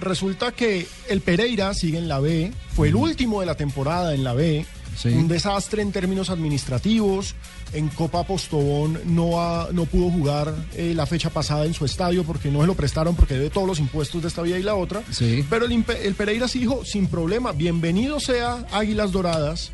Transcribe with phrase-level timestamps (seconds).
[0.00, 4.22] Resulta que el Pereira sigue en la B, fue el último de la temporada en
[4.24, 4.64] la B,
[5.04, 7.34] un desastre en términos administrativos,
[7.72, 12.24] en Copa Postobón no, ha- no pudo jugar eh, la fecha pasada en su estadio
[12.24, 14.74] porque no se lo prestaron porque debe todos los impuestos de esta vía y la
[14.74, 15.44] otra, Sí.
[15.48, 19.70] pero el, Pereira sí dijo, sin problema, bienvenido sea Águilas Doradas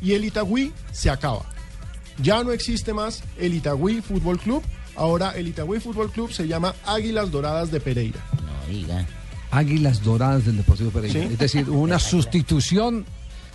[0.00, 1.44] y el Itagüí se acaba.
[2.22, 4.62] Ya no existe más el Itagüí Fútbol Club,
[4.94, 8.20] ahora el Itagüí Fútbol Club se llama Águilas Doradas de Pereira.
[8.34, 9.06] No diga.
[9.52, 11.20] Águilas Doradas del Deportivo Pereira.
[11.20, 11.28] Sí.
[11.34, 13.04] Es decir, una sustitución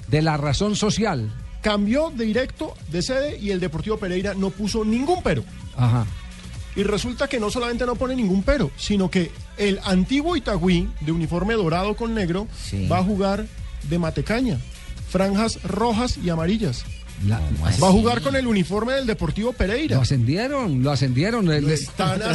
[0.07, 1.29] de la razón social.
[1.61, 5.43] cambió de directo de sede y el Deportivo Pereira no puso ningún pero.
[5.75, 6.05] Ajá.
[6.77, 11.11] Y resulta que no solamente no pone ningún pero, sino que el antiguo Itagüí, de
[11.11, 12.87] uniforme dorado con negro, Sí.
[12.87, 13.47] va a jugar
[13.89, 14.59] de matecaña,
[15.09, 16.85] franjas rojas y amarillas.
[17.25, 19.95] La- Va a jugar con el uniforme del Deportivo Pereira.
[19.95, 21.45] lo ascendieron, lo ascendieron.
[21.47, 22.25] le- le- están lo,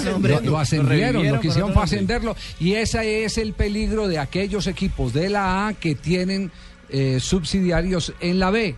[0.58, 1.84] ascendieron, lo fue nombre.
[1.84, 2.36] ascenderlo.
[2.58, 6.50] Y ese es el peligro de aquellos equipos de la A que tienen
[6.89, 8.74] eh, subsidiarios en la B.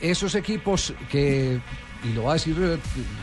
[0.00, 1.60] Esos equipos que,
[2.08, 2.78] y lo voy a decir eh,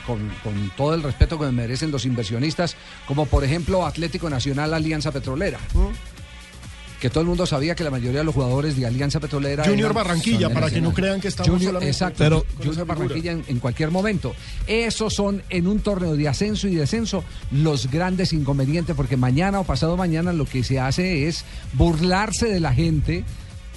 [0.06, 2.76] con, con todo el respeto que me merecen los inversionistas,
[3.08, 5.58] como por ejemplo Atlético Nacional Alianza Petrolera.
[7.00, 9.64] Que todo el mundo sabía que la mayoría de los jugadores de Alianza Petrolera.
[9.64, 12.86] Junior eran- Barranquilla, para que no crean que estamos Junior, solamente exacto, pero Junior.
[12.88, 14.34] Barranquilla en, en cualquier momento.
[14.66, 19.64] Esos son en un torneo de ascenso y descenso los grandes inconvenientes, porque mañana o
[19.66, 23.24] pasado mañana lo que se hace es burlarse de la gente.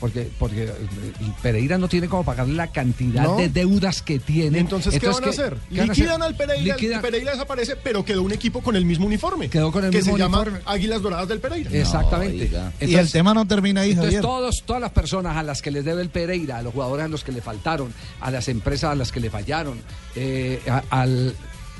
[0.00, 3.36] Porque, porque el Pereira no tiene como pagarle la cantidad No.
[3.36, 4.58] de deudas que tiene.
[4.58, 5.56] ¿Y entonces, ¿qué van a hacer?
[5.72, 5.88] ¿qué hacer?
[5.96, 9.50] Liquidan al Pereira, Liquidan- el Pereira desaparece, pero quedó un equipo con el mismo uniforme.
[9.50, 10.60] Quedó con el que mismo se llama uniforme.
[10.66, 11.70] Águilas Doradas del Pereira.
[11.72, 12.44] Exactamente.
[12.44, 12.72] diga.
[12.80, 14.22] y el Entonces- tema no termina ahí, Entonces Javier.
[14.22, 17.08] todos, todas las personas a las que les debe el Pereira, a los jugadores a
[17.08, 19.80] los que le faltaron, a las empresas a las que le fallaron,
[20.14, 21.34] eh, a- al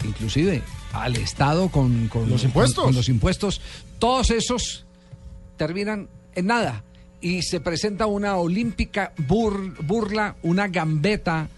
[0.04, 0.62] inclusive
[0.92, 2.76] al Estado con, con- Los impuestos.
[2.76, 3.60] con- con los impuestos,
[3.98, 4.84] todos esos
[5.56, 6.82] terminan en nada.
[7.20, 11.48] Y se presenta una olímpica bur- burla, una gambeta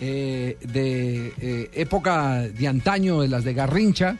[0.00, 4.16] eh, de eh, época de antaño, de las de Garrincha,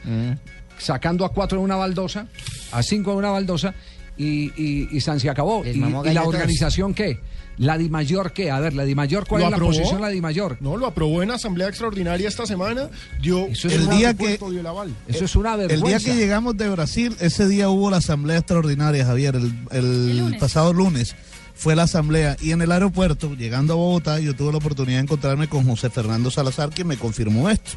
[0.76, 2.26] sacando a cuatro en una baldosa,
[2.72, 3.74] a cinco en una baldosa,
[4.18, 5.64] y, y, y San se acabó.
[5.64, 7.20] Y, la organización qué?
[7.58, 8.50] La Di Mayor qué?
[8.52, 10.58] A ver, la Di Mayor, ¿cuál ¿Lo es la posición de la Di Mayor?
[10.60, 12.88] No, lo aprobó en Asamblea Extraordinaria esta semana,
[13.20, 14.94] dio Eso es El una- día que- dio el aval.
[15.08, 15.98] Eso es una El vergüenza.
[15.98, 20.72] día que llegamos de Brasil, ese día hubo la asamblea extraordinaria, Javier, el, el pasado
[20.72, 21.16] lunes
[21.56, 25.02] fue la asamblea y en el aeropuerto, llegando a Bogotá, yo tuve la oportunidad de
[25.02, 27.72] encontrarme con José Fernando Salazar, quien me confirmó esto.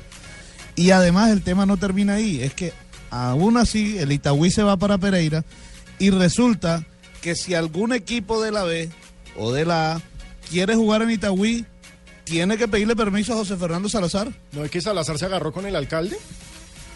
[0.76, 2.72] Y además el tema no termina ahí, es que
[3.10, 5.44] aún así el Itagüí se va para Pereira
[6.02, 6.86] y resulta
[7.22, 8.90] que si algún equipo de la B
[9.38, 10.02] o de la A
[10.50, 11.66] quiere jugar en Itagüí,
[12.24, 14.32] tiene que pedirle permiso a José Fernando Salazar.
[14.52, 16.18] ¿No es que Salazar se agarró con el alcalde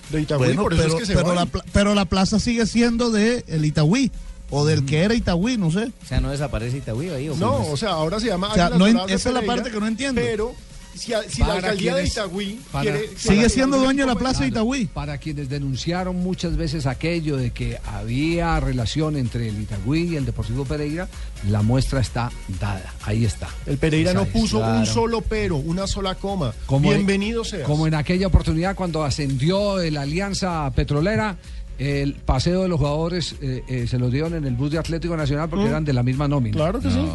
[0.10, 0.48] de Itagüí?
[0.48, 1.36] Bueno, por eso pero, es que se pero van.
[1.36, 4.12] la, pla- pero la plaza sigue siendo de el Itagüí
[4.50, 5.92] o del que era Itagüí, no sé.
[6.04, 7.30] O sea, no desaparece Itagüí ahí.
[7.30, 9.80] ¿o No, o sea, ahora se llama O sea, no esa es la parte que
[9.80, 10.22] no entiendo.
[10.22, 10.54] Pero
[10.96, 13.10] si, a- si la Para alcaldía de quienes- Itagüí para- quiere...
[13.18, 14.86] Sigue para- siendo dueño de la plaza de Itagüí.
[14.88, 20.26] Para quienes denunciaron muchas veces aquello de que había relación entre el Itagüí y el
[20.26, 21.08] Deportivo Pereira,
[21.50, 22.94] la muestra está dada.
[23.04, 23.48] Ahí está.
[23.66, 26.54] El Pereira Esa no puso un solo pero, una sola coma.
[26.66, 27.64] Como en- Bienvenido seas.
[27.68, 31.38] Como en aquella oportunidad cuando ascendió la Alianza Petrolera,
[31.78, 35.16] el paseo de los jugadores eh, eh, se los dieron en el bus de Atlético
[35.18, 35.70] Nacional porque Mm.
[35.70, 36.56] eran de la misma nómina.
[36.56, 37.06] Claro que sí.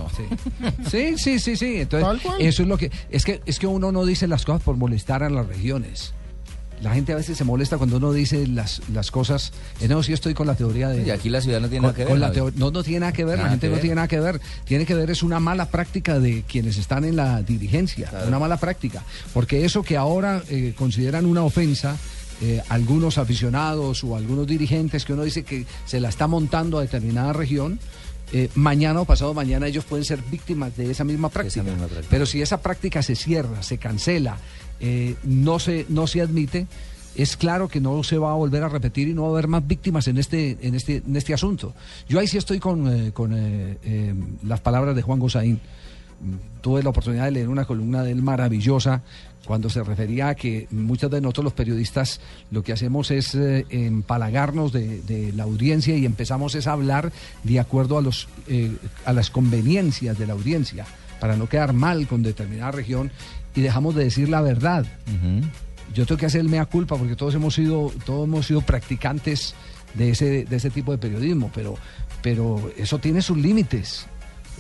[0.90, 1.56] Sí, sí, sí, sí.
[1.56, 1.76] sí.
[1.80, 2.40] Entonces, Tal cual.
[2.42, 5.22] eso es lo que es que es que uno no dice las cosas por molestar
[5.22, 6.12] a las regiones.
[6.82, 9.52] La gente a veces se molesta cuando uno dice las, las cosas.
[9.82, 11.02] Eh, no, sí estoy con la teoría de.
[11.06, 12.18] Y aquí la ciudad no tiene con- nada que ver.
[12.18, 13.80] la teo- no, no tiene nada que ver, la gente no ver.
[13.82, 14.40] tiene nada que ver.
[14.64, 18.28] Tiene que ver, es una mala práctica de quienes están en la dirigencia, Claro.
[18.28, 19.02] una mala práctica.
[19.34, 21.98] Porque eso que ahora eh, consideran una ofensa,
[22.40, 26.82] eh, algunos aficionados o algunos dirigentes que uno dice que se la está montando a
[26.82, 27.78] determinada región,
[28.32, 31.62] eh, mañana o pasado mañana ellos pueden ser víctimas de esa misma práctica.
[31.62, 32.06] misma práctica.
[32.10, 34.38] Pero si esa práctica se cierra, se cancela,
[34.78, 36.66] eh, no, se, no se admite,
[37.16, 39.48] es claro que no se va a volver a repetir y no va a haber
[39.48, 41.74] más víctimas en este, en este, en este asunto.
[42.08, 43.36] Yo ahí sí estoy con, eh, con
[44.44, 45.60] las palabras de Juan Gosaín.
[46.60, 49.02] Tuve la oportunidad de leer una columna de él maravillosa
[49.46, 52.20] cuando se refería a que muchos de nosotros los periodistas
[52.50, 57.10] lo que hacemos es eh, empalagarnos de, de la audiencia y empezamos es a hablar
[57.42, 58.70] de acuerdo a, los, eh,
[59.04, 60.86] a las conveniencias de la audiencia
[61.20, 63.10] para no quedar mal con determinada región
[63.54, 64.86] y dejamos de decir la verdad.
[65.94, 69.54] Yo tengo que hacer el mea culpa porque todos hemos sido, todos hemos sido practicantes
[69.94, 71.76] de ese, de ese tipo de periodismo, pero,
[72.22, 74.06] pero eso tiene sus límites.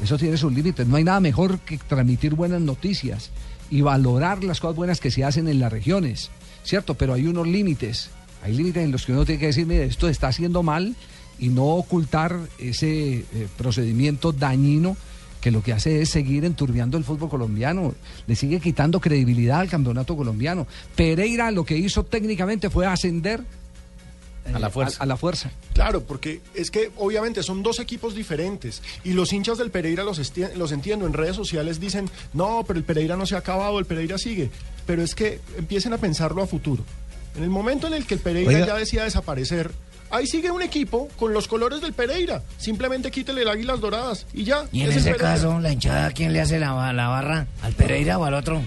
[0.02, 0.86] Eso tiene sus límites.
[0.86, 3.30] No hay nada mejor que transmitir buenas noticias
[3.70, 6.30] y valorar las cosas buenas que se hacen en las regiones,
[6.64, 6.94] ¿cierto?
[6.94, 8.10] Pero hay unos límites.
[8.42, 10.96] Hay límites en los que uno tiene que decir, mire, esto está haciendo mal
[11.38, 13.24] y no ocultar ese eh,
[13.56, 14.96] procedimiento dañino
[15.40, 17.94] que lo que hace es seguir enturbiando el fútbol colombiano,
[18.26, 20.66] le sigue quitando credibilidad al campeonato colombiano.
[20.94, 23.42] Pereira lo que hizo técnicamente fue ascender
[24.54, 24.98] A la fuerza.
[25.00, 25.50] A, a la fuerza.
[25.74, 30.72] Claro, porque es que obviamente son dos equipos diferentes y los hinchas del Pereira los,
[30.72, 34.18] entiendo en redes sociales dicen, no, pero el Pereira no se ha acabado, el Pereira
[34.18, 34.50] sigue.
[34.86, 36.84] Pero es que empiecen a pensarlo a futuro.
[37.36, 38.66] En el momento en el que el Pereira Oiga.
[38.66, 39.70] ya decida desaparecer,
[40.10, 42.42] ahí sigue un equipo con los colores del Pereira.
[42.58, 44.64] Simplemente quítele el águilas doradas y ya.
[44.72, 47.46] Y en es ese caso, la hinchada, ¿a quién le hace la, la barra?
[47.62, 48.60] ¿Al Pereira o al otro?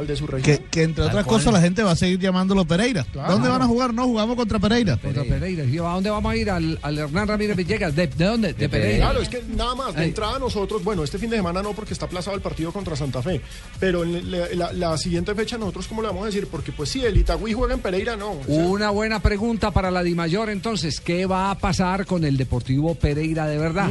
[0.00, 0.56] Al de su región.
[0.58, 1.36] Que, que entre otras cual.
[1.38, 3.04] cosas la gente va a seguir llamándolo Pereira.
[3.12, 3.32] Claro.
[3.34, 3.94] ¿Dónde van a jugar?
[3.94, 4.96] No, jugamos contra Pereira.
[4.96, 5.64] Contra Pereira.
[5.64, 6.50] Y, ¿A dónde vamos a ir?
[6.50, 7.94] Al, al Hernán Ramírez Villegas.
[7.94, 8.52] ¿De, de dónde?
[8.54, 9.06] De, Pereira.
[9.06, 10.08] Claro, es que nada más, de Ay.
[10.08, 13.22] entrada nosotros, bueno, este fin de semana no porque está aplazado el partido contra Santa
[13.22, 13.40] Fe,
[13.78, 16.46] pero en la, la- la siguiente fecha nosotros, ¿cómo le vamos a decir?
[16.50, 18.32] Porque pues sí, el Itagüí juega en Pereira, no.
[18.32, 21.00] O sea, Una buena pregunta para la Dimayor entonces.
[21.00, 23.88] ¿Qué va a pasar con el Deportivo Pereira de verdad?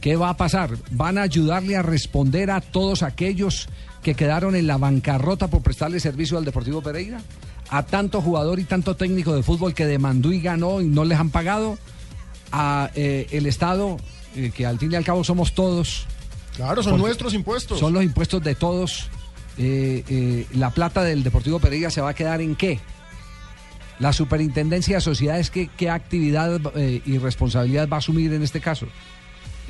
[0.00, 0.70] ¿Qué va a pasar?
[0.92, 3.68] ¿Van a ayudarle a responder a todos aquellos
[4.02, 7.20] que quedaron en la bancarrota por prestarle servicio al Deportivo Pereira?
[7.68, 11.18] ¿A tanto jugador y tanto técnico de fútbol que demandó y ganó y no les
[11.18, 11.78] han pagado?
[12.50, 13.98] ¿A eh, el Estado,
[14.34, 16.06] eh, que al fin y al cabo somos todos?
[16.56, 17.78] Claro, son nuestros impuestos.
[17.78, 19.10] Son los impuestos de todos.
[19.58, 22.80] Eh, la plata del Deportivo Pereira se va a quedar en qué?
[23.98, 26.58] La superintendencia de sociedades, ¿qué, qué actividad
[27.04, 28.86] y responsabilidad va a asumir en este caso?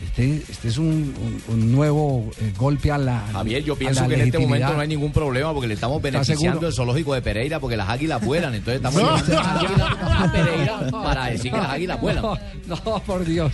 [0.02, 3.20] Este, este es un, un- un nuevo eh, golpe a la.
[3.32, 6.12] Javier, yo pienso que en este momento no hay ningún problema porque le estamos ¿Estás
[6.26, 8.54] beneficiando el zoológico de Pereira porque las águilas vuelan.
[8.54, 12.22] Entonces estamos águilas a Pereira para decir que las águilas vuelan.
[12.22, 13.52] No, no, por Dios.